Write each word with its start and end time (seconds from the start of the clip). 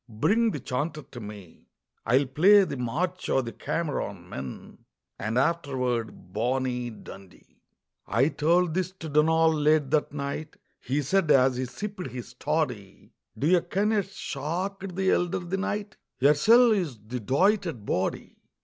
bring 0.09 0.49
the 0.49 0.59
chanter 0.59 1.03
to 1.11 1.19
me, 1.19 1.67
I'll 2.07 2.25
play 2.25 2.63
the 2.63 2.75
'March 2.75 3.29
o' 3.29 3.41
the 3.41 3.51
Cameron 3.51 4.27
Men,' 4.27 4.79
And 5.19 5.37
afterward 5.37 6.33
'Bonnie 6.33 6.89
Dundee.'" 6.89 7.61
I 8.07 8.29
told 8.29 8.73
this 8.73 8.91
to 8.93 9.09
Donald 9.09 9.57
late 9.57 9.91
that 9.91 10.11
night; 10.11 10.55
He 10.79 11.03
said, 11.03 11.29
as 11.29 11.57
he 11.57 11.65
sipped 11.65 12.07
his 12.07 12.33
toddy, 12.33 13.11
"Do 13.37 13.45
ye 13.45 13.61
ken 13.61 13.91
ye 13.91 14.01
shocked 14.01 14.95
the 14.95 15.11
elder 15.11 15.37
the 15.37 15.57
night? 15.57 15.97
Yersel' 16.19 16.71
is 16.75 16.97
the 16.97 17.19
doited 17.19 17.85
body. 17.85 18.37